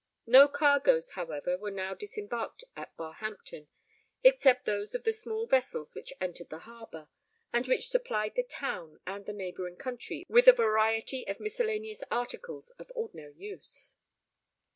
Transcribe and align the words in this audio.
No 0.25 0.47
cargoes, 0.47 1.11
however, 1.11 1.59
were 1.59 1.69
now 1.69 1.93
disembarked 1.93 2.63
at 2.75 2.97
Barhampton, 2.97 3.67
except 4.23 4.65
those 4.65 4.95
of 4.95 5.03
the 5.03 5.13
small 5.13 5.45
vessels 5.45 5.93
which 5.93 6.11
entered 6.19 6.49
the 6.49 6.57
harbour, 6.65 7.07
and 7.53 7.67
which 7.67 7.89
supplied 7.89 8.33
the 8.33 8.41
town 8.41 8.99
and 9.05 9.27
the 9.27 9.31
neighbouring 9.33 9.77
country 9.77 10.25
with 10.27 10.47
a 10.47 10.53
variety 10.53 11.27
of 11.27 11.39
miscellaneous 11.39 12.03
articles 12.09 12.71
of 12.79 12.91
ordinary 12.95 13.35
use. 13.35 13.93